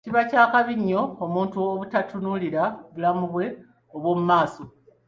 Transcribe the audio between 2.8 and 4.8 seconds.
bulamu bwe obwo mumaaso.